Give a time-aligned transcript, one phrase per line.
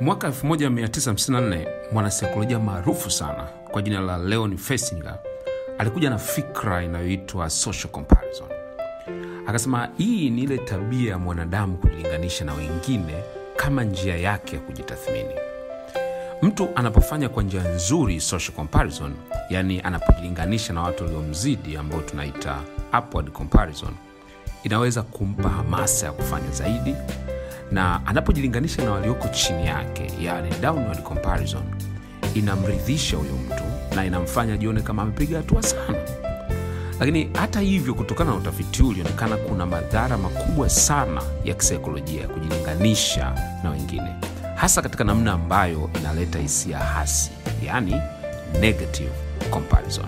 [0.00, 5.18] Mwaka 1954 mwanasaikolojia maarufu sana kwa jina la Leon Festinger
[5.78, 8.48] alikuja na fikra inayoitwa social comparison.
[9.46, 13.14] Akasema hii ni ile tabia ya mwanadamu kujilinganisha na wengine
[13.56, 15.34] kama njia yake ya kujitathmini.
[16.42, 19.12] Mtu anapofanya kwa njia nzuri social comparison,
[19.50, 22.58] yani anapojilinganisha na watu waliomzidi ambao tunaita
[22.98, 23.90] upward comparison,
[24.62, 26.94] inaweza kumpa hamasa ya kufanya zaidi,
[27.72, 31.62] na anapojilinganisha na walioko chini yake, yani downward comparison,
[32.34, 35.98] inamridhisha huyo mtu na inamfanya jione kama amepiga hatua sana.
[37.00, 42.28] Lakini hata hivyo, kutokana na utafiti huu ulionekana kuna madhara makubwa sana ya kisaikolojia ya
[42.28, 44.14] kujilinganisha na wengine,
[44.54, 47.30] hasa katika namna ambayo inaleta hisia hasi,
[47.66, 47.94] yani
[48.60, 49.10] negative
[49.50, 50.06] comparison.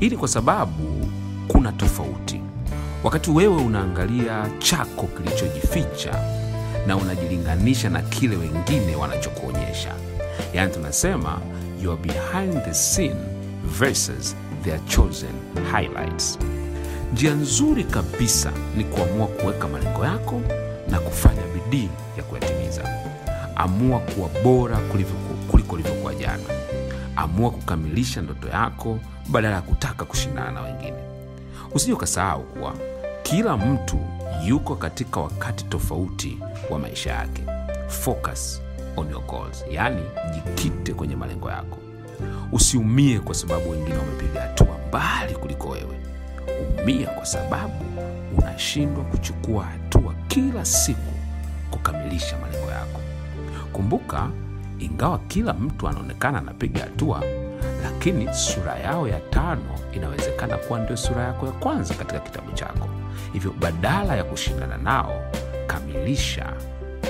[0.00, 1.08] Hii ni kwa sababu
[1.48, 2.40] kuna tofauti.
[3.04, 6.14] Wakati wewe unaangalia chako kilichojificha
[6.86, 9.94] na unajilinganisha na kile wengine wanachokuonyesha,
[10.54, 11.40] yaani tunasema
[11.82, 13.16] you are behind the scene
[13.78, 15.30] versus their chosen
[15.72, 16.38] highlights.
[17.12, 20.40] Njia nzuri kabisa ni kuamua kuweka malengo yako
[20.90, 22.82] na kufanya bidii ya kuyatimiza.
[23.56, 24.76] Amua kuwa bora
[25.48, 26.42] kuliko ulivyokuwa jana.
[27.16, 30.96] Amua kukamilisha ndoto yako badala ya kutaka kushindana na wengine.
[31.74, 32.74] Usije ukasahau kuwa
[33.22, 33.98] kila mtu
[34.46, 36.38] yuko katika wakati tofauti
[36.70, 37.42] wa maisha yake.
[37.88, 38.62] Focus
[38.96, 40.02] on your goals, yaani
[40.34, 41.78] jikite kwenye malengo yako.
[42.52, 46.00] Usiumie kwa sababu wengine wamepiga hatua mbali kuliko wewe.
[46.82, 47.84] Umia kwa sababu
[48.38, 51.12] unashindwa kuchukua hatua kila siku
[51.70, 53.00] kukamilisha malengo yako.
[53.72, 54.28] Kumbuka,
[54.78, 57.22] ingawa kila mtu anaonekana anapiga hatua,
[57.82, 62.88] lakini sura yao ya tano inawezekana kuwa ndio sura yako ya kwanza katika kitabu chako.
[63.32, 65.22] Hivyo badala ya kushindana nao,
[65.66, 66.52] kamilisha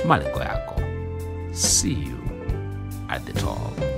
[0.09, 0.81] malengo yako.
[1.53, 2.19] See you
[3.09, 3.96] at the top.